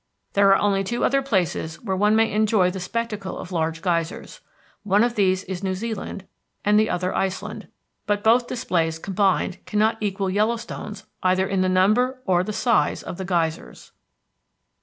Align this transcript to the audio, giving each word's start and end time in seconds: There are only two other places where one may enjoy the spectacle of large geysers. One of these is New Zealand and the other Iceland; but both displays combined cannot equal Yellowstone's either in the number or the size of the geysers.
There 0.33 0.49
are 0.49 0.57
only 0.59 0.83
two 0.83 1.05
other 1.05 1.21
places 1.21 1.75
where 1.83 1.95
one 1.95 2.15
may 2.15 2.31
enjoy 2.31 2.71
the 2.71 2.79
spectacle 2.79 3.37
of 3.37 3.51
large 3.51 3.83
geysers. 3.83 4.39
One 4.81 5.03
of 5.03 5.13
these 5.13 5.43
is 5.43 5.61
New 5.61 5.75
Zealand 5.75 6.25
and 6.65 6.79
the 6.79 6.89
other 6.89 7.13
Iceland; 7.13 7.67
but 8.07 8.23
both 8.23 8.47
displays 8.47 8.97
combined 8.97 9.63
cannot 9.67 10.01
equal 10.01 10.31
Yellowstone's 10.31 11.05
either 11.21 11.47
in 11.47 11.61
the 11.61 11.69
number 11.69 12.19
or 12.25 12.43
the 12.43 12.51
size 12.51 13.03
of 13.03 13.17
the 13.19 13.25
geysers. 13.25 13.91